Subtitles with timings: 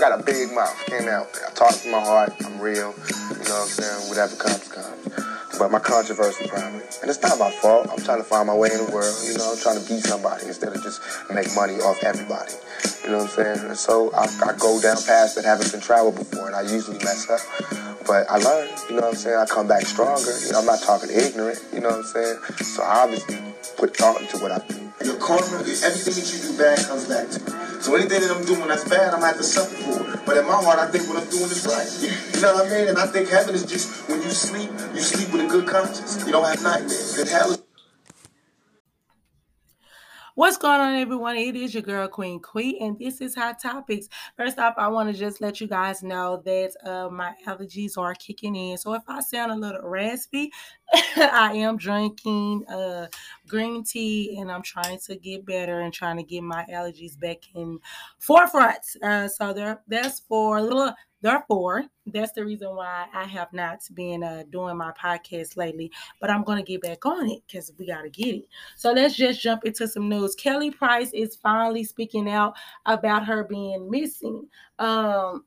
[0.00, 0.86] I got a big mouth.
[0.86, 1.28] Came out.
[1.46, 2.32] I talk from my heart.
[2.46, 2.72] I'm real.
[2.72, 4.08] You know what I'm saying?
[4.08, 5.58] Whatever comes, comes.
[5.58, 6.80] But my controversy probably.
[7.02, 7.86] And it's not my fault.
[7.92, 9.12] I'm trying to find my way in the world.
[9.28, 12.54] You know, I'm trying to be somebody instead of just make money off everybody.
[13.04, 13.68] You know what I'm saying?
[13.68, 16.96] And so I, I go down paths that haven't been traveled before, and I usually
[17.04, 17.44] mess up.
[18.06, 19.36] But I learn, you know what I'm saying?
[19.36, 20.32] I come back stronger.
[20.40, 22.38] You know, I'm not talking ignorant, you know what I'm saying?
[22.64, 23.36] So I obviously
[23.76, 24.89] put thought into what I do.
[25.02, 27.80] Your karma, everything that you do bad comes back to you.
[27.80, 30.26] So anything that I'm doing that's bad, I'm gonna have to suffer for.
[30.26, 31.88] But in my heart, I think what I'm doing is right.
[32.34, 32.88] You know what I mean?
[32.88, 36.22] And I think heaven is just when you sleep, you sleep with a good conscience.
[36.26, 37.16] You don't have nightmares.
[37.18, 37.69] And hell is
[40.36, 41.36] What's going on, everyone?
[41.36, 44.08] It is your girl, Queen Queen, and this is Hot Topics.
[44.36, 48.14] First off, I want to just let you guys know that uh, my allergies are
[48.14, 48.78] kicking in.
[48.78, 50.52] So if I sound a little raspy,
[51.16, 53.08] I am drinking uh,
[53.48, 57.38] green tea and I'm trying to get better and trying to get my allergies back
[57.56, 57.80] in
[58.20, 58.78] forefront.
[59.02, 60.92] Uh, so there, that's for a little
[61.22, 65.90] Therefore, that's the reason why I have not been uh, doing my podcast lately,
[66.20, 68.44] but I'm going to get back on it because we got to get it.
[68.76, 70.34] So let's just jump into some news.
[70.34, 72.54] Kelly Price is finally speaking out
[72.86, 74.48] about her being missing.
[74.78, 75.44] Um,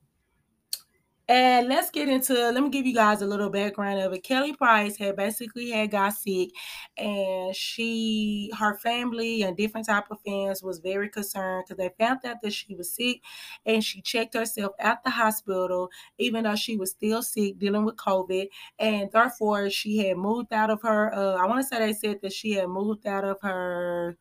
[1.30, 4.24] and let's get into let me give you guys a little background of it.
[4.24, 6.50] Kelly Price had basically had got sick
[6.98, 12.20] and she her family and different type of fans was very concerned because they found
[12.26, 13.22] out that she was sick
[13.66, 17.96] and she checked herself at the hospital, even though she was still sick, dealing with
[17.96, 18.48] COVID.
[18.80, 22.20] And therefore she had moved out of her uh, I want to say they said
[22.22, 24.18] that she had moved out of her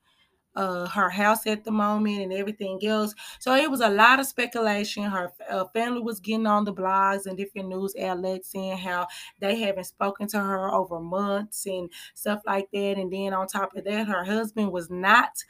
[0.55, 3.15] uh, her house at the moment and everything else.
[3.39, 5.05] So it was a lot of speculation.
[5.05, 9.07] Her uh, family was getting on the blogs and different news outlets saying how
[9.41, 12.99] they haven't spoken to her over months and stuff like that.
[12.99, 15.43] And then on top of that, her husband was not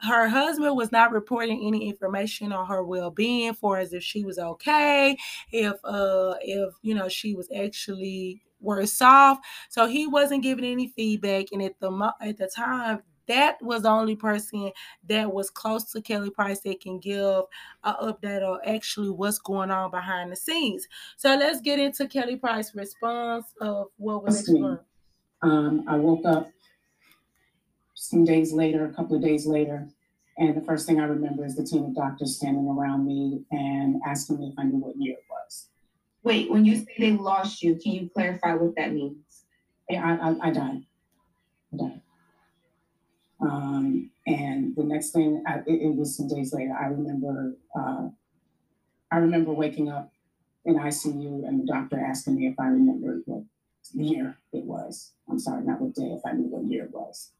[0.00, 4.38] her husband was not reporting any information on her well-being for as if she was
[4.38, 5.16] okay
[5.50, 9.38] if uh if you know she was actually worse off
[9.68, 13.90] so he wasn't giving any feedback and at the at the time that was the
[13.90, 14.72] only person
[15.08, 17.44] that was close to Kelly Price that can give
[17.84, 20.86] an update on actually what's going on behind the scenes.
[21.16, 24.80] So let's get into Kelly Price's response of what was explained.
[25.42, 26.50] Um, I woke up
[27.94, 29.88] some days later, a couple of days later,
[30.38, 34.00] and the first thing I remember is the team of doctors standing around me and
[34.06, 35.68] asking me if I knew what year it was.
[36.22, 39.44] Wait, when you say they lost you, can you clarify what that means?
[39.88, 40.82] Yeah, I, I, I died.
[41.72, 42.00] I died.
[43.40, 46.76] Um, and the next thing, I, it, it, was some days later.
[46.78, 48.08] I remember, uh,
[49.12, 50.12] I remember waking up
[50.64, 53.44] in ICU and the doctor asking me if I remembered what
[53.94, 55.12] year it was.
[55.28, 56.02] I'm sorry, not what day.
[56.02, 57.30] If I knew what year it was.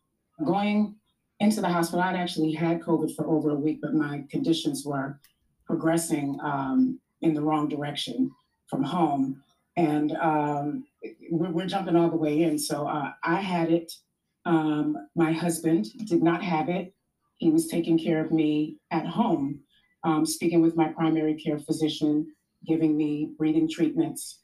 [0.45, 0.95] Going
[1.41, 5.19] into the hospital, I'd actually had COVID for over a week, but my conditions were
[5.67, 8.31] progressing um, in the wrong direction
[8.69, 9.43] from home.
[9.77, 10.85] And um,
[11.31, 12.59] we're, we're, jumping all the way in.
[12.59, 13.93] So uh, I had it
[14.45, 16.95] um, my husband did not have it.
[17.39, 19.61] He was taking care of me at home,
[20.05, 22.27] um, speaking with my primary care physician,
[22.67, 24.41] giving me breathing treatments,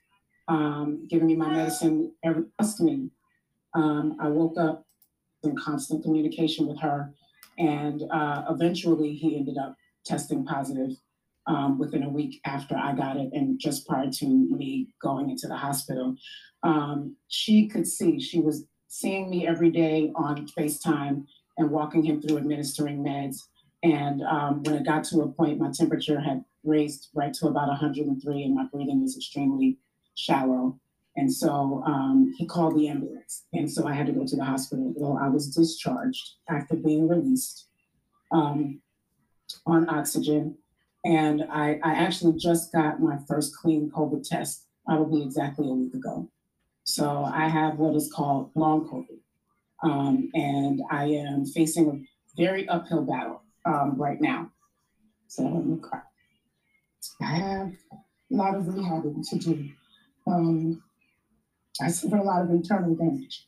[0.49, 2.44] um, giving me my medicine every
[2.81, 3.10] me.
[3.75, 4.84] Um, I woke up
[5.43, 7.12] in constant communication with her,
[7.59, 9.75] and uh, eventually he ended up
[10.05, 10.91] testing positive
[11.47, 15.49] um, within a week after I got it, and just prior to me going into
[15.49, 16.15] the hospital.
[16.62, 21.27] Um, she could see, she was seeing me every day on FaceTime
[21.59, 23.49] and walking him through administering meds.
[23.82, 27.66] And um, when it got to a point, my temperature had raised right to about
[27.66, 29.78] 103, and my breathing was extremely
[30.15, 30.78] shallow.
[31.16, 33.43] And so um, he called the ambulance.
[33.53, 34.93] And so I had to go to the hospital.
[34.97, 37.66] Well, I was discharged after being released
[38.31, 38.81] um,
[39.66, 40.56] on oxygen.
[41.05, 45.94] And I, I actually just got my first clean COVID test probably exactly a week
[45.94, 46.31] ago.
[46.84, 49.19] So I have what is called long COVID.
[49.83, 54.50] Um, and I am facing a very uphill battle um, right now.
[55.26, 56.00] So let me cry.
[57.20, 59.69] I have a lot of rehabbing to do.
[60.26, 60.82] Um,
[61.82, 63.47] I suffer a lot of internal damage.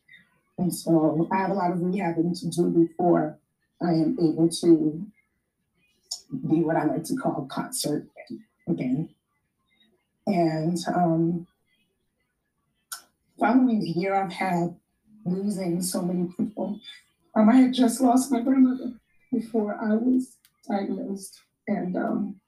[0.58, 3.38] And so I have a lot of rehabbing to do before
[3.82, 5.06] I am able to
[6.48, 8.06] be what I like to call concert
[8.66, 9.10] again.
[10.26, 11.46] And um,
[13.38, 14.76] following year I've had
[15.24, 16.80] losing so many people,
[17.34, 18.92] um, I had just lost my grandmother
[19.32, 20.36] before I was
[20.68, 21.40] diagnosed.
[21.68, 22.40] And um,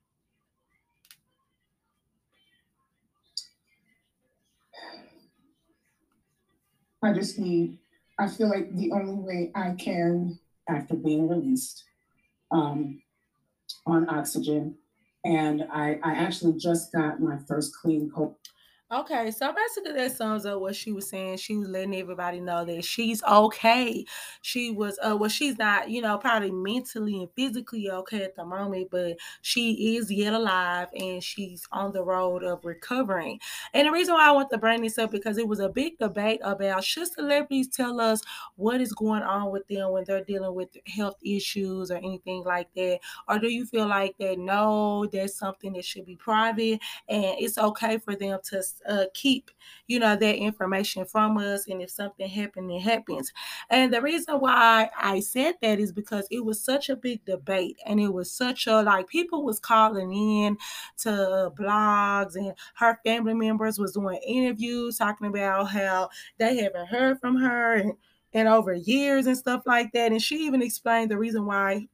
[7.02, 7.78] I just need,
[8.18, 10.38] I feel like the only way I can,
[10.68, 11.84] after being released
[12.50, 13.02] um,
[13.86, 14.76] on oxygen,
[15.24, 18.36] And I, I actually just got my first clean coat
[18.90, 21.36] Okay, so basically that sums up what she was saying.
[21.36, 24.06] She was letting everybody know that she's okay.
[24.40, 28.46] She was uh well, she's not, you know, probably mentally and physically okay at the
[28.46, 33.38] moment, but she is yet alive and she's on the road of recovering.
[33.74, 35.98] And the reason why I want to bring this up because it was a big
[35.98, 38.22] debate about should celebrities tell us
[38.56, 42.72] what is going on with them when they're dealing with health issues or anything like
[42.72, 43.00] that?
[43.28, 47.58] Or do you feel like that no, that's something that should be private and it's
[47.58, 49.50] okay for them to uh, keep,
[49.86, 51.66] you know, that information from us.
[51.68, 53.32] And if something happened, it happens.
[53.70, 57.78] And the reason why I said that is because it was such a big debate
[57.86, 60.56] and it was such a like people was calling in
[60.98, 66.08] to blogs and her family members was doing interviews talking about how
[66.38, 67.92] they haven't heard from her and,
[68.32, 70.12] and over years and stuff like that.
[70.12, 71.88] And she even explained the reason why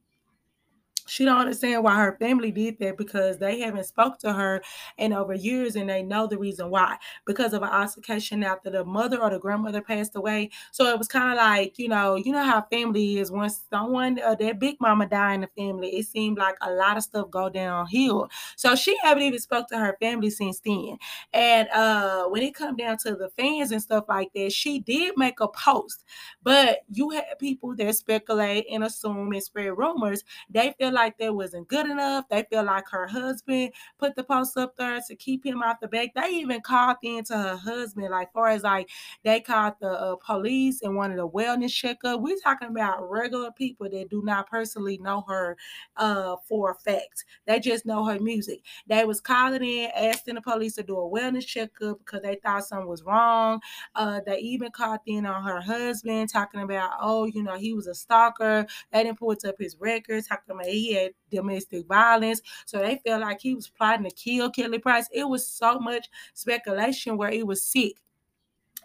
[1.07, 4.61] she don't understand why her family did that because they haven't spoke to her
[4.97, 8.83] in over years and they know the reason why because of an altercation after the
[8.83, 10.49] mother or the grandmother passed away.
[10.71, 14.19] So it was kind of like you know you know how family is once someone
[14.21, 17.29] uh, their big mama died in the family it seemed like a lot of stuff
[17.29, 18.29] go downhill.
[18.55, 20.97] So she haven't even spoke to her family since then.
[21.33, 25.13] And uh when it come down to the fans and stuff like that she did
[25.17, 26.03] make a post
[26.43, 30.23] but you had people that speculate and assume and spread rumors.
[30.49, 32.25] They feel like that wasn't good enough.
[32.29, 35.87] They feel like her husband put the post up there to keep him out the
[35.87, 36.09] back.
[36.15, 38.89] They even called into her husband, like far as like
[39.23, 42.21] they called the uh, police and wanted a wellness checkup.
[42.21, 45.57] We're talking about regular people that do not personally know her
[45.97, 47.25] uh, for a fact.
[47.45, 48.61] They just know her music.
[48.87, 52.65] They was calling in, asking the police to do a wellness checkup because they thought
[52.65, 53.61] something was wrong.
[53.95, 57.87] Uh, they even called in on her husband, talking about, oh, you know, he was
[57.87, 58.65] a stalker.
[58.91, 62.41] They didn't put up his records, talking about he had domestic violence.
[62.65, 65.07] So they felt like he was plotting to kill Kelly Price.
[65.11, 67.93] It was so much speculation where it was sick.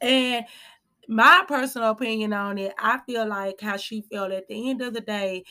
[0.01, 0.45] And
[1.09, 4.95] my personal opinion on it, I feel like how she felt at the end of
[4.95, 5.45] the day.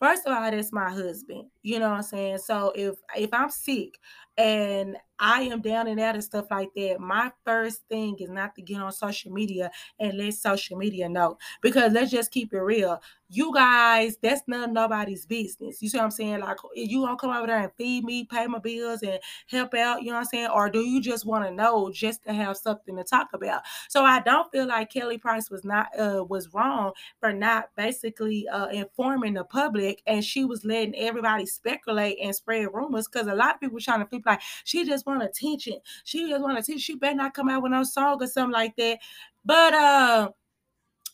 [0.00, 1.46] First of all, that's my husband.
[1.66, 2.38] You know what I'm saying?
[2.38, 3.98] So if if I'm sick
[4.38, 8.54] and I am down and out and stuff like that, my first thing is not
[8.54, 11.38] to get on social media and let social media know.
[11.62, 13.00] Because let's just keep it real.
[13.28, 15.82] You guys, that's none nobody's business.
[15.82, 16.40] You see what I'm saying?
[16.40, 19.18] Like you gonna come over there and feed me, pay my bills, and
[19.48, 20.48] help out, you know what I'm saying?
[20.54, 23.62] Or do you just want to know just to have something to talk about?
[23.88, 28.46] So I don't feel like Kelly Price was not uh was wrong for not basically
[28.48, 33.34] uh informing the public and she was letting everybody speculate and spread rumors because a
[33.34, 35.78] lot of people trying to feel like she just want attention.
[36.04, 36.78] She just want attention.
[36.78, 38.98] She better not come out with no song or something like that.
[39.44, 40.30] But uh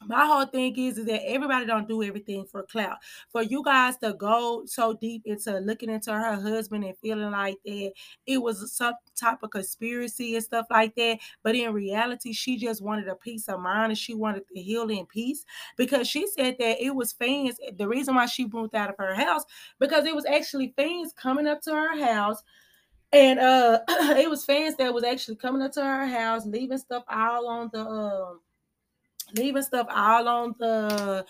[0.06, 2.98] my whole thing is, is that everybody don't do everything for clout.
[3.30, 7.56] For you guys to go so deep into looking into her husband and feeling like
[7.64, 7.92] that
[8.26, 12.82] it was some type of conspiracy and stuff like that, but in reality, she just
[12.82, 15.44] wanted a peace of mind and she wanted to heal in peace
[15.76, 17.56] because she said that it was fans.
[17.76, 19.44] The reason why she moved out of her house
[19.78, 22.42] because it was actually fans coming up to her house
[23.12, 27.04] and uh it was fans that was actually coming up to her house leaving stuff
[27.08, 28.40] all on the um
[29.36, 31.24] leaving stuff all on the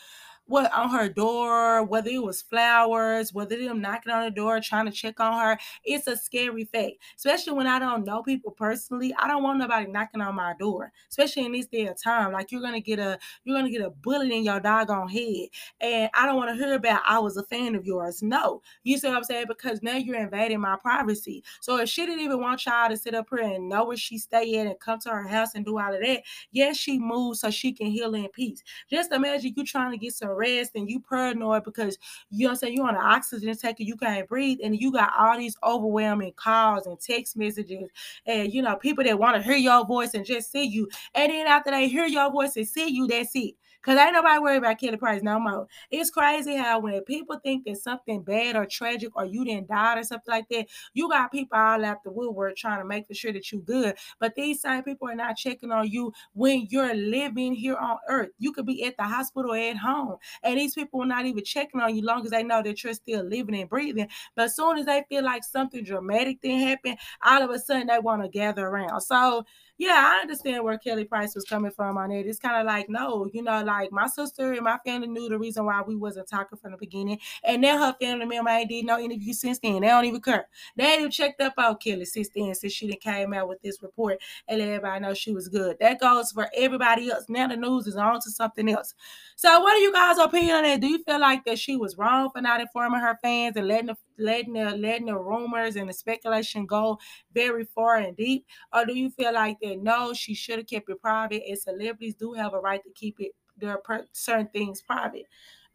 [0.47, 4.87] what on her door, whether it was flowers, whether them knocking on the door trying
[4.87, 5.59] to check on her.
[5.85, 9.15] It's a scary fact, especially when I don't know people personally.
[9.19, 12.33] I don't want nobody knocking on my door, especially in this day of time.
[12.33, 15.49] Like you're gonna get a you're gonna get a bullet in your doggone head,
[15.81, 18.23] and I don't want to hear about I was a fan of yours.
[18.23, 19.47] No, you see what I'm saying?
[19.49, 21.43] Because now you're invading my privacy.
[21.61, 24.19] So if she didn't even want y'all to sit up here and know where she
[24.19, 27.39] stay at and come to her house and do all of that, yes, she moved
[27.39, 28.63] so she can heal in peace.
[28.91, 31.99] Just imagine you trying to get some rest and you paranoid because
[32.31, 34.93] you know what I'm saying you're on an oxygen tanker, you can't breathe, and you
[34.93, 37.89] got all these overwhelming calls and text messages,
[38.27, 40.89] and you know, people that want to hear your voice and just see you.
[41.15, 43.55] And then after they hear your voice and see you, that's it.
[43.83, 45.67] Cause ain't nobody worried about Kelly Price no more.
[45.91, 49.99] It's crazy how when people think that something bad or tragic or you didn't die
[49.99, 53.33] or something like that, you got people all out the woodwork trying to make sure
[53.33, 53.97] that you good.
[54.21, 58.31] But these same people are not checking on you when you're living here on earth.
[58.39, 60.17] You could be at the hospital at home.
[60.43, 62.95] And these people are not even checking on you long as they know that you're
[62.95, 64.09] still living and breathing.
[64.37, 67.89] But as soon as they feel like something dramatic thing happened, all of a sudden
[67.89, 69.01] they want to gather around.
[69.01, 69.45] So
[69.79, 72.27] yeah, I understand where Kelly Price was coming from on it.
[72.27, 75.39] It's kind of like, no, you know, like my sister and my family knew the
[75.39, 77.19] reason why we wasn't talking from the beginning.
[77.43, 79.81] And now her family member ain't did no interview since then.
[79.81, 80.47] They don't even care.
[80.77, 83.61] They ain't even checked up on Kelly since then, since she didn't came out with
[83.63, 85.77] this report and let everybody know she was good.
[85.81, 87.25] That goes for everybody else.
[87.29, 88.95] Now the news is on to something else.
[89.37, 90.81] So what are you guys' opinion on that?
[90.81, 93.87] Do you feel like that she was wrong for not informing her fans and letting
[93.87, 96.99] the letting the letting the rumors and the speculation go
[97.33, 100.89] very far and deep, or do you feel like that no, she should have kept
[100.89, 104.83] it private, and celebrities do have a right to keep it their per- certain things
[104.83, 105.27] private?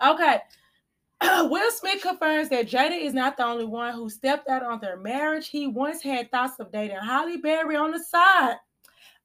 [0.05, 0.39] Okay.
[1.21, 4.97] Will Smith confirms that Jada is not the only one who stepped out on their
[4.97, 5.47] marriage.
[5.47, 8.57] He once had thoughts of dating Halle Berry on the side.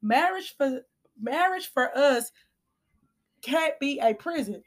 [0.01, 0.81] Marriage for
[1.21, 2.33] marriage for us
[3.43, 4.63] can't be a prison.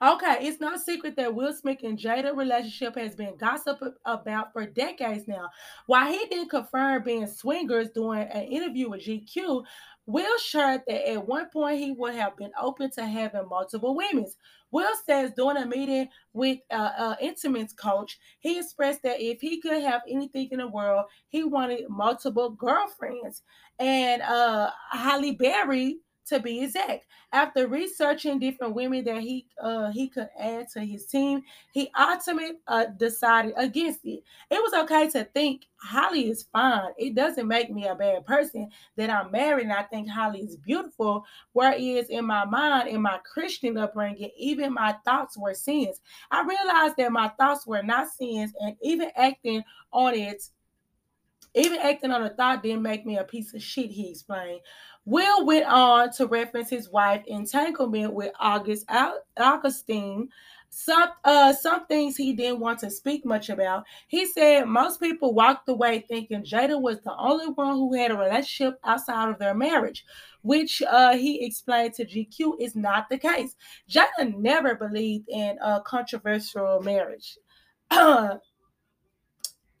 [0.00, 4.64] Okay, it's no secret that Will Smith and Jada relationship has been gossiped about for
[4.64, 5.48] decades now.
[5.86, 9.64] While he didn't confirm being swingers during an interview with GQ,
[10.06, 14.26] Will shared that at one point he would have been open to having multiple women.
[14.70, 19.60] Will says during a meeting with an uh, intimates coach, he expressed that if he
[19.60, 23.42] could have anything in the world, he wanted multiple girlfriends.
[23.80, 25.98] And uh, Halle Berry
[26.28, 27.06] to be exact.
[27.32, 31.42] After researching different women that he uh, he could add to his team,
[31.72, 34.22] he ultimately uh, decided against it.
[34.50, 36.90] It was okay to think Halle is fine.
[36.96, 40.56] It doesn't make me a bad person that I'm married and I think Halle is
[40.56, 41.24] beautiful.
[41.52, 46.00] Whereas in my mind, in my Christian upbringing, even my thoughts were sins.
[46.30, 50.42] I realized that my thoughts were not sins, and even acting on it
[51.54, 54.60] even acting on a thought didn't make me a piece of shit, he explained.
[55.08, 58.84] Will went on to reference his wife entanglement with August
[59.38, 60.28] Augustine.
[60.68, 63.84] Some uh some things he didn't want to speak much about.
[64.08, 68.16] He said most people walked away thinking Jada was the only one who had a
[68.16, 70.04] relationship outside of their marriage,
[70.42, 73.56] which uh he explained to GQ is not the case.
[73.88, 77.38] Jada never believed in a controversial marriage.
[77.90, 78.38] Oh,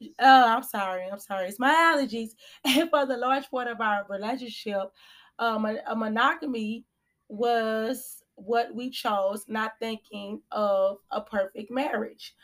[0.18, 1.04] I'm sorry.
[1.10, 1.48] I'm sorry.
[1.48, 2.30] It's my allergies.
[2.64, 4.92] And for the large part of our relationship,
[5.38, 6.84] um, a, a monogamy
[7.28, 12.34] was what we chose, not thinking of a perfect marriage.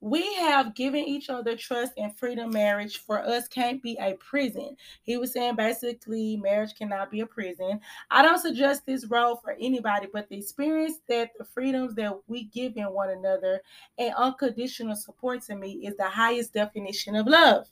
[0.00, 2.98] We have given each other trust and freedom marriage.
[2.98, 4.76] For us can't be a prison.
[5.02, 7.80] He was saying basically marriage cannot be a prison.
[8.10, 12.44] I don't suggest this role for anybody but the experience that the freedoms that we
[12.44, 13.62] give in one another
[13.96, 17.66] and unconditional support to me is the highest definition of love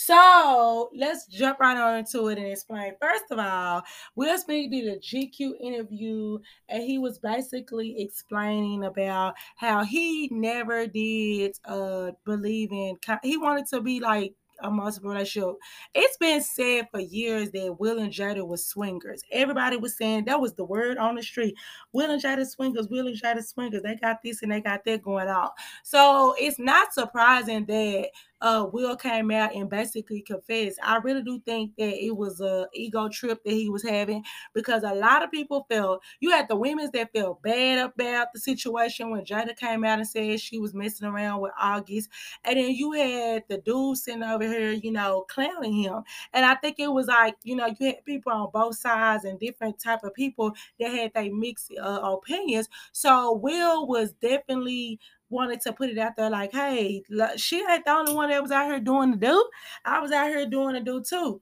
[0.00, 2.92] so let's jump right on into it and explain.
[3.00, 3.82] First of all,
[4.14, 6.38] Will Smith did a GQ interview
[6.68, 13.66] and he was basically explaining about how he never did uh believe in he wanted
[13.66, 15.54] to be like a multiple relationship.
[15.94, 19.22] It's been said for years that Will and Jada was swingers.
[19.30, 21.54] Everybody was saying that was the word on the street.
[21.92, 23.82] Will and Jada swingers, Will and Jada swingers.
[23.82, 25.50] They got this and they got that going on.
[25.84, 28.08] So it's not surprising that
[28.40, 30.78] uh, Will came out and basically confessed.
[30.82, 34.82] I really do think that it was a ego trip that he was having because
[34.82, 39.10] a lot of people felt you had the women's that felt bad about the situation
[39.10, 42.10] when Jada came out and said she was messing around with August,
[42.44, 46.02] and then you had the dude sitting over here, you know, clowning him.
[46.32, 49.38] And I think it was like you know you had people on both sides and
[49.38, 52.68] different type of people that had they mixed uh, opinions.
[52.92, 57.02] So Will was definitely wanted to put it out there like, hey,
[57.36, 59.48] she ain't the only one that was out here doing the do.
[59.84, 61.40] I was out here doing the do too.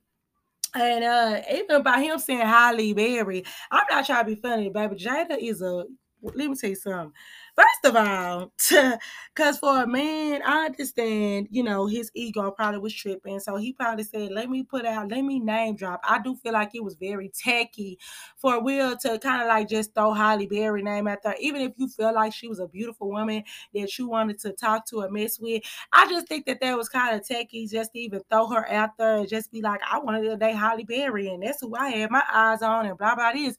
[0.75, 4.97] And uh even by him saying Halle Berry, I'm not trying to be funny, baby.
[4.97, 5.85] Jada is a
[6.23, 7.13] let me tell you something.
[7.57, 8.53] First of all,
[9.35, 13.41] because for a man, I understand, you know, his ego probably was tripping.
[13.41, 16.03] So he probably said, let me put out, let me name drop.
[16.07, 17.99] I do feel like it was very tacky
[18.37, 21.35] for Will to kind of like just throw Halle Berry name out there.
[21.41, 24.87] Even if you feel like she was a beautiful woman that you wanted to talk
[24.89, 25.63] to or mess with,
[25.95, 28.91] I just think that that was kind of tacky just to even throw her out
[28.99, 31.89] there and just be like, I wanted to date Halle Berry and that's who I
[31.89, 33.57] had my eyes on and blah, blah, this.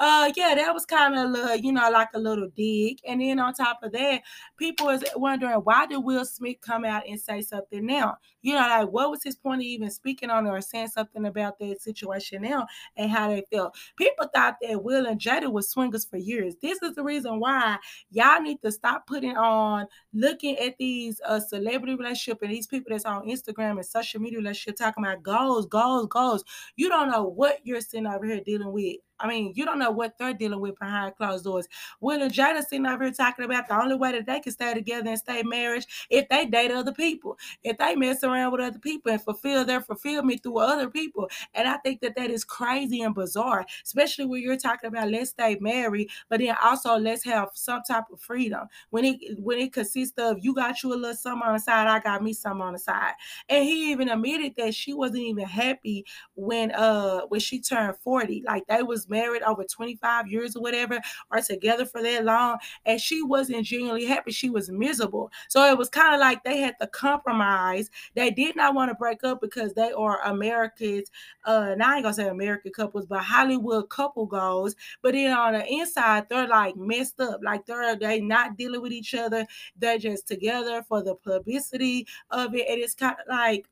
[0.00, 2.98] Uh, yeah, that was kind of a little, you know, like a little dig.
[3.04, 4.22] And then on top of that,
[4.56, 8.16] people is wondering why did Will Smith come out and say something now?
[8.40, 11.58] You know, like what was his point of even speaking on or saying something about
[11.58, 13.74] that situation now and how they felt?
[13.96, 16.54] People thought that Will and Jada was swingers for years.
[16.62, 17.78] This is the reason why
[18.10, 22.90] y'all need to stop putting on looking at these uh, celebrity relationship and these people
[22.90, 26.44] that's on Instagram and social media relationship talking about goals, goals, goals.
[26.76, 29.90] You don't know what you're sitting over here dealing with I mean, you don't know
[29.90, 31.66] what they're dealing with behind closed doors.
[32.00, 34.74] Will and Jada sitting over here talking about the only way that they can stay
[34.74, 38.78] together and stay married if they date other people, if they mess around with other
[38.78, 41.28] people and fulfill their fulfillment through other people.
[41.54, 45.30] And I think that that is crazy and bizarre, especially when you're talking about let's
[45.30, 48.66] stay married, but then also let's have some type of freedom.
[48.90, 51.86] When it when it consists of you got you a little something on the side,
[51.86, 53.14] I got me some on the side.
[53.48, 58.44] And he even admitted that she wasn't even happy when uh when she turned 40.
[58.46, 61.00] Like they was married over 25 years or whatever,
[61.30, 64.30] or together for that long, and she wasn't genuinely happy.
[64.32, 65.30] She was miserable.
[65.48, 67.90] So it was kind of like they had to compromise.
[68.14, 71.10] They did not want to break up because they are Americans.
[71.44, 74.74] Uh, now I ain't gonna say American couples, but Hollywood couple goals.
[75.02, 77.40] But then on the inside, they're like messed up.
[77.42, 79.46] Like they're they not dealing with each other.
[79.76, 82.66] They're just together for the publicity of it.
[82.68, 83.68] And it's kind of like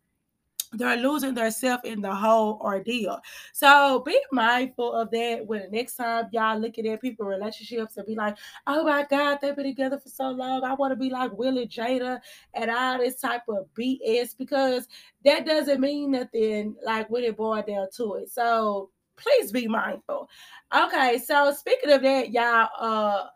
[0.77, 3.21] they're losing themselves in the whole ordeal.
[3.53, 8.07] So be mindful of that when the next time y'all looking at people relationships and
[8.07, 10.65] be like, oh my God, they've been together for so long.
[10.65, 12.21] I want to be like Willie Jada
[12.55, 14.89] and all this type of BS because
[15.25, 18.31] that doesn't mean nothing like when it boiled down to it.
[18.31, 20.29] So please be mindful.
[20.77, 23.27] Okay, so speaking of that, y'all, uh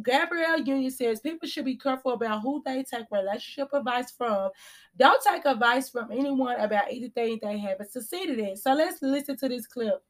[0.00, 4.50] Gabrielle Union says people should be careful about who they take relationship advice from.
[4.96, 8.56] Don't take advice from anyone about anything they haven't succeeded in.
[8.56, 10.02] So let's listen to this clip.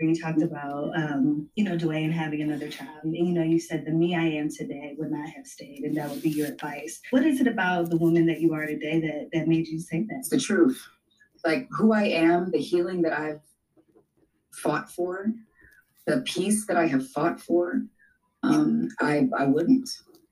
[0.00, 3.04] You talked about, um, you know, Dwyane having another child.
[3.04, 5.96] And, you know, you said the me I am today would not have stayed, and
[5.96, 7.00] that would be your advice.
[7.10, 10.00] What is it about the woman that you are today that that made you say
[10.00, 10.16] that?
[10.18, 10.84] It's the truth.
[11.44, 13.42] Like who I am, the healing that I've
[14.50, 15.32] fought for,
[16.06, 17.82] the peace that I have fought for,
[18.42, 19.88] um, I I wouldn't.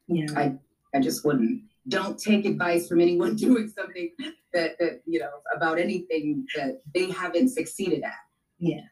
[0.08, 0.26] Yeah.
[0.36, 0.58] I
[0.94, 1.62] I just wouldn't.
[1.88, 4.10] Don't take advice from anyone doing something
[4.52, 8.12] that that you know about anything that they haven't succeeded at.
[8.58, 8.82] Yeah.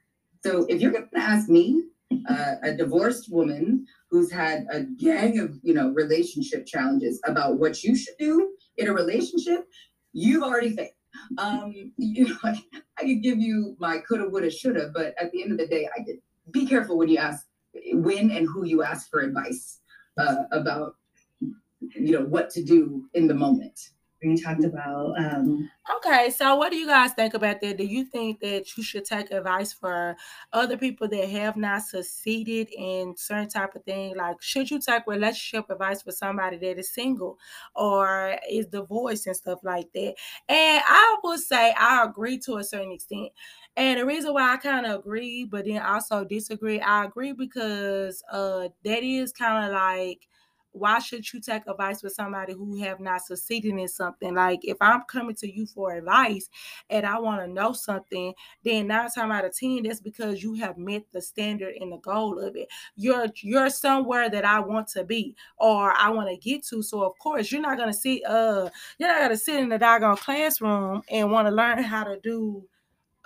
[0.44, 1.82] So if you're going to ask me,
[2.28, 7.82] uh, a divorced woman who's had a gang of you know relationship challenges about what
[7.82, 9.64] you should do in a relationship,
[10.12, 10.90] you've already failed.
[11.38, 12.62] Um, you know, I,
[12.98, 15.88] I could give you my coulda, woulda, shoulda, but at the end of the day,
[15.96, 16.18] I did
[16.50, 17.46] be careful when you ask
[17.92, 19.80] when and who you ask for advice
[20.18, 20.96] uh, about
[21.40, 23.78] you know what to do in the moment
[24.22, 27.78] we talked about, um, Okay, so what do you guys think about that?
[27.78, 30.16] Do you think that you should take advice for
[30.52, 34.16] other people that have not succeeded in certain type of thing?
[34.16, 37.38] Like, should you take relationship advice for somebody that is single
[37.74, 40.14] or is divorced and stuff like that?
[40.48, 43.30] And I would say I agree to a certain extent.
[43.78, 48.24] And the reason why I kind of agree, but then also disagree, I agree because
[48.32, 50.26] uh that is kind of like
[50.72, 54.34] why should you take advice with somebody who have not succeeded in something?
[54.34, 56.50] Like if I'm coming to you for advice
[56.90, 60.54] and I want to know something, then nine times out of ten, that's because you
[60.54, 62.68] have met the standard and the goal of it.
[62.96, 66.82] You're you're somewhere that I want to be or I want to get to.
[66.82, 70.16] So of course you're not gonna sit uh you're not gonna sit in the doggone
[70.16, 72.68] classroom and want to learn how to do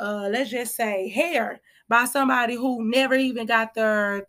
[0.02, 4.26] uh let's just say hair by somebody who never even got their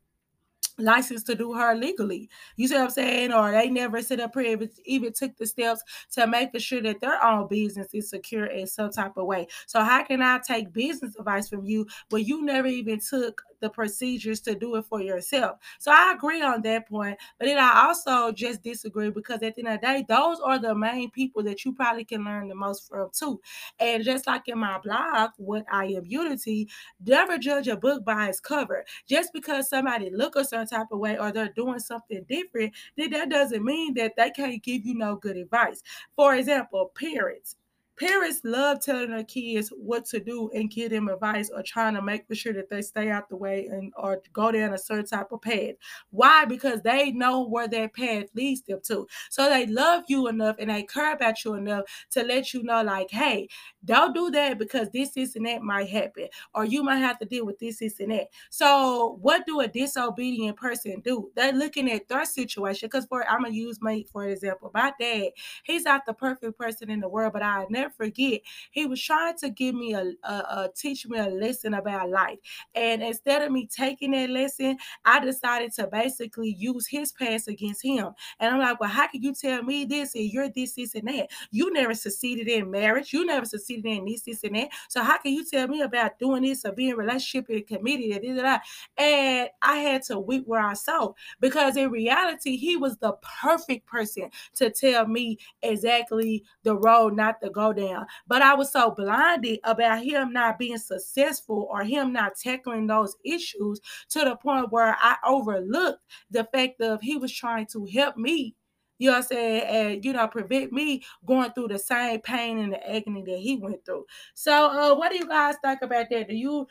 [0.78, 2.30] license to do her legally.
[2.56, 3.34] You see what I'm saying?
[3.34, 5.84] Or they never sit up here even, took the steps
[6.14, 9.48] to making sure that their own business is secure in some type of way.
[9.68, 13.70] So how can I take business advice from you when you never even took the
[13.70, 15.58] procedures to do it for yourself?
[15.80, 19.66] So I agree on that point, but then I also just disagree because at the
[19.66, 22.56] end of the day, those are the main people that you probably can learn the
[22.56, 23.40] most from too.
[23.80, 26.70] And just like in my blog, what I am unity,
[27.06, 28.86] never judge a book by its cover.
[29.08, 33.12] Just because somebody look a certain type of way or they're doing something different, then
[33.12, 35.82] that doesn't mean that they can't give you no good advice.
[36.16, 37.56] For example, parents.
[37.96, 42.02] Parents love telling their kids what to do and give them advice or trying to
[42.02, 45.32] make sure that they stay out the way and or go down a certain type
[45.32, 45.76] of path.
[46.10, 46.46] Why?
[46.46, 49.08] Because they know where that path leads them to.
[49.30, 52.82] So they love you enough and they care about you enough to let you know,
[52.82, 53.48] like, hey,
[53.86, 57.26] don't do that because this, this, and that might happen, or you might have to
[57.26, 58.28] deal with this, this, and that.
[58.50, 61.30] So, what do a disobedient person do?
[61.36, 62.88] They're looking at their situation.
[62.88, 65.30] Because for I'm gonna use my for example, my dad,
[65.64, 68.42] he's not the perfect person in the world, but I never forget
[68.72, 72.40] he was trying to give me a, a, a teach me a lesson about life.
[72.76, 77.84] And instead of me taking that lesson, I decided to basically use his past against
[77.84, 78.10] him.
[78.40, 81.08] And I'm like, well, how can you tell me this and you're this, this, and
[81.08, 81.30] that?
[81.52, 83.14] You never succeeded in marriage.
[83.14, 84.70] You never succeeded in this, this, and that.
[84.90, 88.38] So how can you tell me about doing this or being relationship and committed and
[88.38, 88.58] da, da?
[88.98, 93.86] And I had to weep where I saw because in reality, he was the perfect
[93.86, 98.06] person to tell me exactly the road not to go down.
[98.28, 103.16] But I was so blinded about him not being successful or him not tackling those
[103.26, 108.18] issues to the point where I overlooked the fact of he was trying to help
[108.18, 108.56] me
[109.00, 109.62] you know what I'm saying?
[109.64, 113.58] And you know, prevent me going through the same pain and the agony that he
[113.58, 114.06] went through.
[114.34, 116.30] So uh what do you guys think about that?
[116.30, 116.68] Do you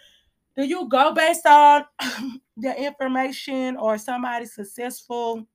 [0.56, 1.84] do you go based on
[2.56, 5.46] the information or somebody successful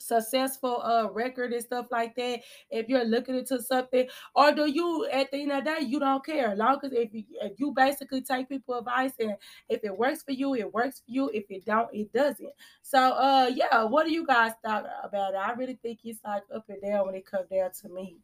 [0.00, 5.06] successful uh record and stuff like that if you're looking into something or do you
[5.12, 6.56] at the end of the day you don't care.
[6.56, 9.36] Long as if you, if you basically take people advice and
[9.68, 11.30] if it works for you it works for you.
[11.34, 12.52] If it don't it doesn't.
[12.82, 15.36] So uh yeah what do you guys thought about it?
[15.36, 18.16] I really think it's like up and down when it comes down to me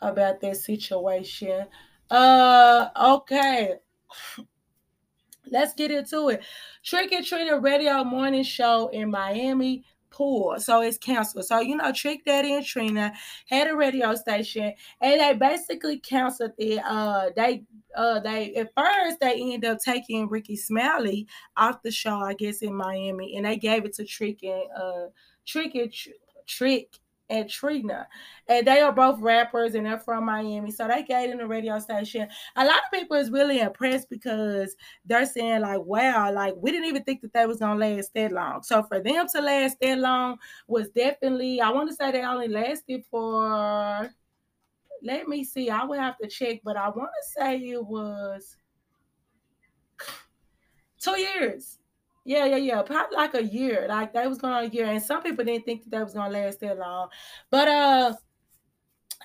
[0.00, 1.66] about that situation.
[2.10, 3.74] Uh okay.
[5.46, 6.42] Let's get into it.
[6.84, 10.56] Trick and treat radio morning show in miami pool.
[10.58, 11.44] So it's canceled.
[11.44, 13.12] So, you know, Trick Daddy and Trina
[13.46, 16.82] had a radio station and they basically canceled it.
[16.84, 17.64] Uh they
[17.96, 22.62] uh they at first they ended up taking Rickey Smiley off the show, I guess,
[22.62, 25.06] in Miami, and they gave it to Trick and uh
[25.46, 25.92] Trick and
[26.46, 26.98] Trick
[27.30, 28.06] and Trina.
[28.48, 30.70] And they are both rappers and they're from Miami.
[30.70, 32.28] So they gave in the radio station.
[32.56, 36.88] A lot of people is really impressed because they're saying, like, wow, like we didn't
[36.88, 38.62] even think that they was gonna last that long.
[38.62, 42.48] So for them to last that long was definitely, I want to say they only
[42.48, 44.10] lasted for
[45.02, 48.56] let me see, I would have to check, but I want to say it was
[50.98, 51.79] two years.
[52.30, 52.82] Yeah, yeah, yeah.
[52.82, 53.86] Probably like a year.
[53.88, 54.86] Like that was going on a year.
[54.86, 57.08] And some people didn't think that, that was gonna last that long.
[57.50, 58.14] But uh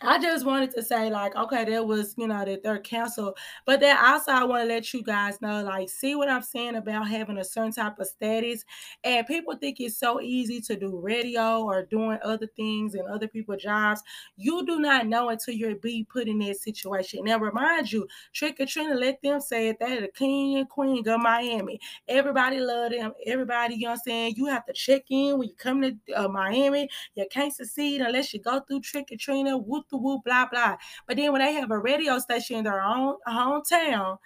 [0.02, 3.38] I just wanted to say, like, okay, there was, you know, that they're canceled.
[3.66, 6.76] But then also I want to let you guys know, like, see what I'm saying
[6.76, 8.66] about having a certain type of status.
[9.06, 13.30] And people think it's so easy to do radio or doing other things and other
[13.30, 14.02] people's jobs.
[14.36, 17.24] You do not know until you're be put in that situation.
[17.24, 19.78] Now remind you, Trick or Trina, let them say it.
[19.80, 21.80] They're the king and queen of Miami.
[22.08, 23.14] Everybody love them.
[23.26, 24.34] Everybody, you know what I'm saying?
[24.36, 26.90] You have to check in when you come to uh, Miami.
[27.16, 29.58] You can't succeed unless you go through Trick or Trina.
[29.58, 30.78] Whoop the whoop, blah blah.
[31.08, 34.18] But then when they have a radio station in their own hometown,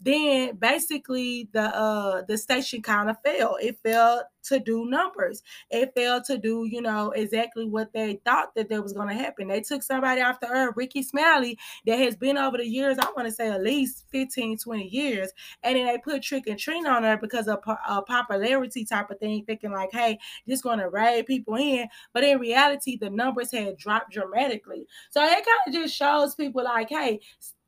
[0.00, 3.56] then basically the uh the station kind of failed.
[3.60, 5.42] It failed to do numbers.
[5.70, 9.14] It failed to do, you know, exactly what they thought that there was going to
[9.14, 9.48] happen.
[9.48, 13.10] They took somebody off the earth, Rickey Smiley, that has been over the years, I
[13.16, 15.32] want to say at least 15, 20 years.
[15.62, 19.18] And then they put Trick and Trina on her because of a popularity type of
[19.18, 21.88] thing, thinking like, hey, this going to ride people in.
[22.12, 24.86] But in reality, the numbers had dropped dramatically.
[25.10, 27.20] So it kind of just shows people like, hey,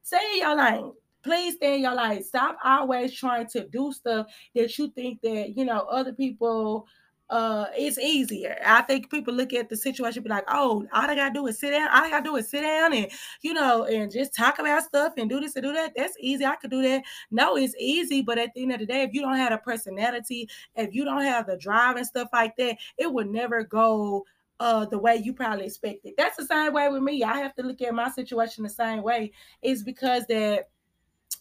[0.02, 2.24] say your lane please stay in your life.
[2.24, 6.86] Stop always trying to do stuff that you think that you know other people
[7.30, 8.58] uh it's easier.
[8.64, 11.58] I think people look at the situation be like, oh, all I gotta do is
[11.58, 13.10] sit down, all I gotta do is sit down and
[13.42, 15.92] you know and just talk about stuff and do this and do that.
[15.94, 16.46] That's easy.
[16.46, 17.02] I could do that.
[17.30, 19.58] No, it's easy, but at the end of the day, if you don't have a
[19.58, 24.24] personality, if you don't have the drive and stuff like that, it would never go
[24.60, 26.14] uh the way you probably expected.
[26.16, 27.22] That's the same way with me.
[27.24, 29.32] I have to look at my situation the same way.
[29.60, 30.68] It's because that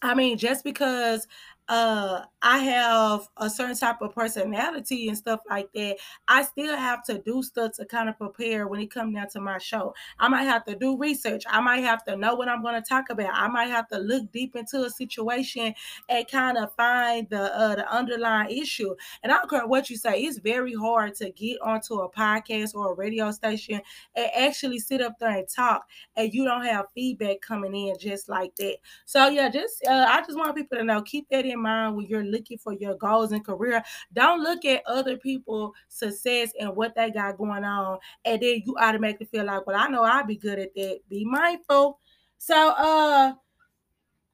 [0.02, 1.26] I mean, just because
[1.68, 5.96] uh I have a certain type of personality and stuff like that,
[6.28, 9.40] I still have to do stuff to kind of prepare when it comes down to
[9.40, 9.92] my show.
[10.20, 11.42] I might have to do research.
[11.50, 13.30] I might have to know what I'm going to talk about.
[13.32, 15.74] I might have to look deep into a situation
[16.08, 18.94] and kind of find the uh, the underlying issue.
[19.22, 22.74] And I don't care what you say, it's very hard to get onto a podcast
[22.74, 23.80] or a radio station
[24.14, 28.28] and actually sit up there and talk and you don't have feedback coming in just
[28.28, 28.76] like that.
[29.04, 32.06] So yeah, just uh, I just want people to know keep that in mind when
[32.06, 33.82] you're looking for your goals and career.
[34.12, 38.76] Don't look at other people's success and what they got going on, and then you
[38.78, 41.00] automatically feel like, well, I know I'll be good at that.
[41.08, 41.98] Be mindful.
[42.38, 43.32] So uh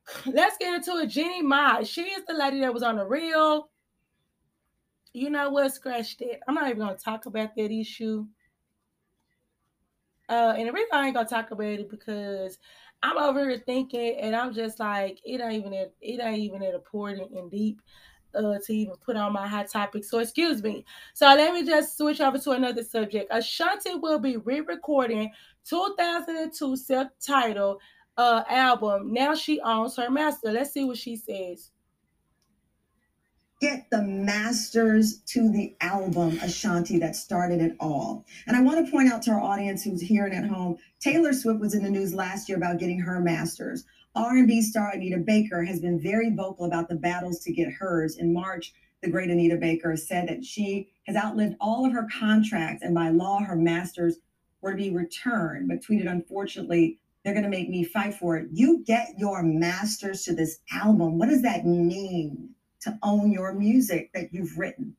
[0.26, 1.08] let's get into it.
[1.08, 1.82] Jeannie Mai.
[1.82, 3.70] She is the lady that was on the real.
[5.12, 5.72] You know what?
[5.72, 6.40] Scratch that.
[6.48, 8.26] I'm not even gonna talk about that issue.
[10.28, 12.58] Uh, and the reason I ain't gonna talk about it because
[13.04, 16.74] I'm over here thinking, and I'm just like, it ain't even it ain't even that
[16.74, 17.82] important and deep
[18.34, 20.04] uh, to even put on my hot topic.
[20.04, 20.86] So excuse me.
[21.12, 23.28] So let me just switch over to another subject.
[23.30, 25.30] Ashanti will be re-recording
[25.68, 27.78] 2002 self-titled
[28.16, 29.12] uh, album.
[29.12, 30.50] Now she owns her master.
[30.50, 31.72] Let's see what she says
[33.60, 38.24] get the masters to the album Ashanti that started it all.
[38.46, 41.32] And I want to point out to our audience who's here and at home, Taylor
[41.32, 43.84] Swift was in the news last year about getting her masters.
[44.14, 48.16] R&B star Anita Baker has been very vocal about the battles to get hers.
[48.16, 52.82] In March, the great Anita Baker said that she has outlived all of her contracts
[52.82, 54.18] and by law her masters
[54.60, 58.48] were to be returned, but tweeted, unfortunately, they're going to make me fight for it.
[58.52, 61.18] You get your masters to this album.
[61.18, 62.53] What does that mean?
[62.84, 64.96] To own your music that you've written?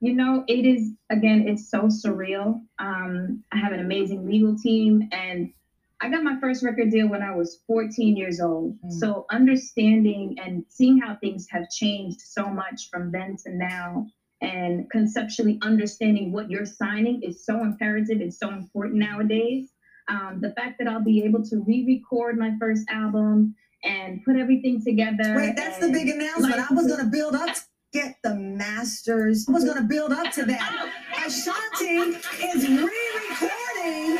[0.00, 2.62] You know, it is again, it's so surreal.
[2.78, 5.52] Um, I have an amazing legal team, and
[6.00, 8.80] I got my first record deal when I was 14 years old.
[8.82, 8.92] Mm.
[8.92, 14.06] So understanding and seeing how things have changed so much from then to now,
[14.40, 19.68] and conceptually understanding what you're signing is so imperative and so important nowadays.
[20.08, 23.54] Um, the fact that I'll be able to re-record my first album
[23.84, 25.34] and put everything together.
[25.36, 26.70] Wait, that's the big announcement.
[26.70, 27.60] I was gonna build up to
[27.92, 29.46] get the masters.
[29.48, 30.90] I was gonna build up to that.
[31.26, 34.18] Ashanti is re-recording.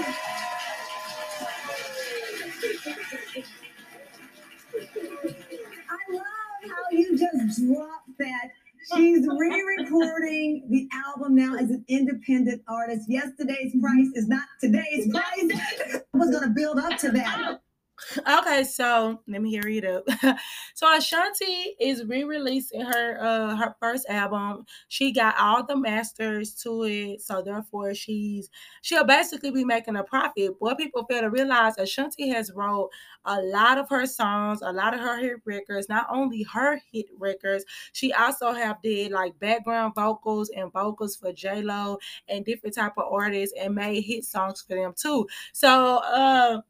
[5.88, 6.25] I love
[6.68, 8.51] how you just dropped that
[8.96, 13.09] She's re-recording the album now as an independent artist.
[13.09, 16.03] Yesterday's price is not today's price.
[16.12, 17.60] I was gonna build up to that.
[18.26, 20.06] Okay, so let me hear it up.
[20.74, 24.64] so Ashanti is re-releasing her uh her first album.
[24.88, 28.50] She got all the masters to it, so therefore she's
[28.83, 30.52] she'll basically be making a profit.
[30.59, 32.90] What people fail to realize, Ashanti has wrote
[33.24, 35.88] a lot of her songs, a lot of her hit records.
[35.88, 41.33] Not only her hit records, she also have did like background vocals and vocals for
[41.33, 45.26] J Lo and different type of artists and made hit songs for them too.
[45.52, 46.61] So uh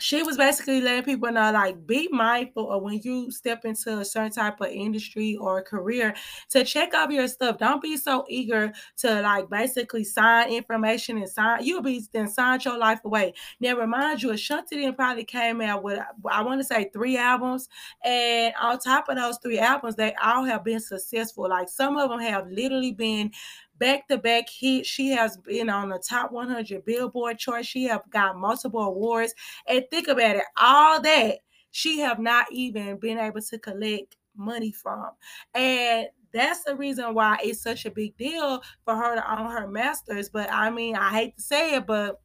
[0.00, 4.04] she was basically letting people know like be mindful of when you step into a
[4.04, 6.14] certain type of industry or career
[6.50, 7.58] to check out your stuff.
[7.58, 12.60] Don't be so eager to like basically sign information and sign you'll be then sign
[12.64, 13.34] your life away.
[13.60, 15.98] Now remind you ashanti then probably came out with
[16.30, 17.68] i want to say three albums
[18.04, 21.48] and on top of those three albums they all have been successful.
[21.48, 23.30] Like some of them have literally been
[23.78, 24.88] back to back hits.
[24.88, 27.66] She has been on the top 100 Billboard chart.
[27.66, 29.34] She have got multiple awards.
[29.66, 31.38] And think about it, all that
[31.70, 35.10] she have not even been able to collect money from.
[35.54, 39.68] And that's the reason why it's such a big deal for her to own her
[39.68, 40.28] masters.
[40.28, 42.20] But I mean, I hate to say it, but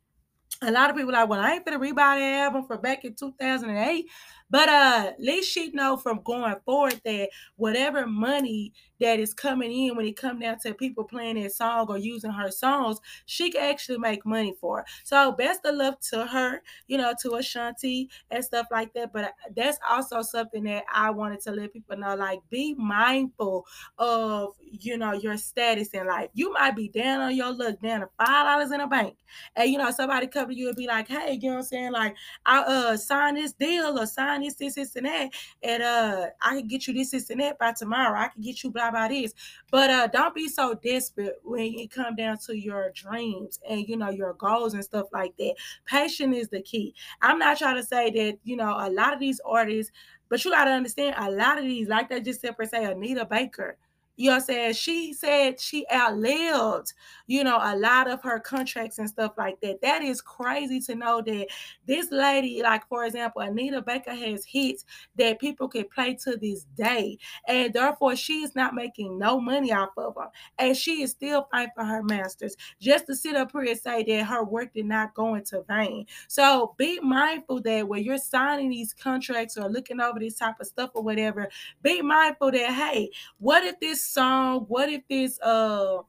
[0.61, 3.13] a lot of people like, well, I ain't gonna rebuy the album from back in
[3.13, 4.05] 2008.
[4.49, 9.71] But uh, at least she know from going forward that whatever money that is coming
[9.71, 13.51] in when it come down to people playing that song or using her songs, she
[13.51, 14.79] can actually make money for.
[14.81, 14.85] It.
[15.03, 19.13] So best of luck to her, you know, to Ashanti and stuff like that.
[19.13, 22.15] But uh, that's also something that I wanted to let people know.
[22.15, 23.65] Like, be mindful
[23.97, 26.29] of you know your status in life.
[26.33, 29.15] You might be down on your luck, down to five dollars in a bank,
[29.55, 31.65] and you know somebody come to you and be like, "Hey, you know what I'm
[31.65, 31.91] saying?
[31.91, 35.31] Like, I uh sign this deal or sign this, this, this, and that,
[35.63, 38.19] and uh I can get you this, this, and that by tomorrow.
[38.19, 39.33] I can get you blah about this.
[39.71, 43.97] But uh, don't be so desperate when it come down to your dreams and you
[43.97, 45.55] know your goals and stuff like that.
[45.85, 46.93] Patience is the key.
[47.21, 49.91] I'm not trying to say that you know a lot of these artists,
[50.29, 52.85] but you got to understand a lot of these, like they just said per se,
[52.85, 53.77] Anita Baker
[54.19, 54.73] you know I'm saying?
[54.73, 56.91] She said she outlived,
[57.27, 59.81] you know, a lot of her contracts and stuff like that.
[59.81, 61.47] That is crazy to know that
[61.87, 64.83] this lady, like for example, Anita Baker has hits
[65.15, 67.17] that people can play to this day.
[67.47, 70.27] And therefore she is not making no money off of them.
[70.57, 72.57] And she is still fighting for her masters.
[72.81, 76.05] Just to sit up here and say that her work did not go into vain.
[76.27, 80.67] So be mindful that when you're signing these contracts or looking over this type of
[80.67, 81.47] stuff or whatever,
[81.81, 85.99] be mindful that hey, what if this song, what if this uh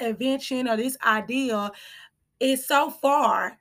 [0.00, 1.70] invention or this idea
[2.40, 3.58] is so far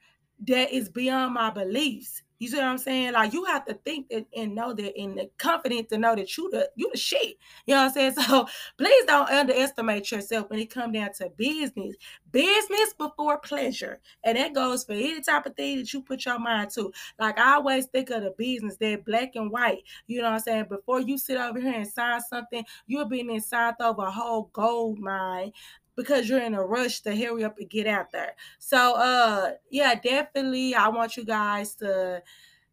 [0.47, 2.23] that it's beyond my beliefs?
[2.39, 3.13] You see what I'm saying?
[3.13, 6.37] Like you have to think that and know that and the confident to know that
[6.37, 7.37] you the you the shit.
[7.65, 8.15] You know what I'm saying?
[8.25, 11.95] So please don't underestimate yourself when it come down to business.
[12.31, 13.99] Business before pleasure.
[14.23, 16.91] And that goes for any type of thing that you put your mind to.
[17.19, 19.83] Like I always think of the business, that black and white.
[20.07, 20.65] You know what I'm saying?
[20.69, 24.99] Before you sit over here and sign something, you're being inside of a whole gold
[24.99, 25.51] mine
[25.95, 28.35] because you're in a rush to hurry up and get out there.
[28.59, 32.21] So uh yeah, definitely I want you guys to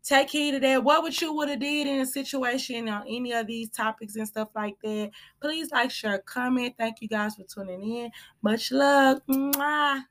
[0.03, 0.83] take heed of that.
[0.83, 4.27] What would you would have did in a situation on any of these topics and
[4.27, 5.11] stuff like that?
[5.41, 6.75] Please like, share, comment.
[6.77, 8.11] Thank you guys for tuning in.
[8.43, 9.21] Much love.
[9.29, 10.03] Mwah.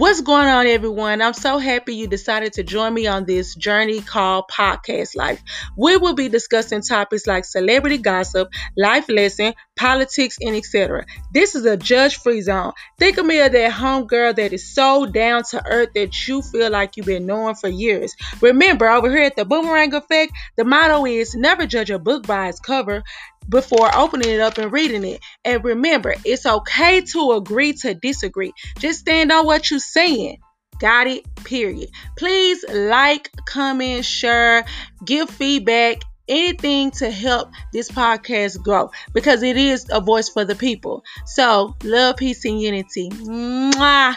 [0.00, 1.20] What's going on, everyone?
[1.20, 5.42] I'm so happy you decided to join me on this journey called Podcast Life.
[5.76, 11.04] We will be discussing topics like celebrity gossip, life lesson, politics, and etc.
[11.34, 12.72] This is a judge-free zone.
[12.98, 16.70] Think of me as that homegirl that is so down to earth that you feel
[16.70, 18.14] like you've been knowing for years.
[18.40, 22.48] Remember, over here at the Boomerang Effect, the motto is never judge a book by
[22.48, 23.02] its cover
[23.50, 25.20] before opening it up and reading it.
[25.44, 28.52] And remember, it's okay to agree to disagree.
[28.78, 30.38] Just stand on what you're saying.
[30.78, 31.26] Got it?
[31.44, 31.90] Period.
[32.16, 34.64] Please like, comment, share,
[35.04, 40.54] give feedback, anything to help this podcast grow because it is a voice for the
[40.54, 41.02] people.
[41.26, 43.10] So, love, peace, and unity.
[43.10, 44.16] Mwah.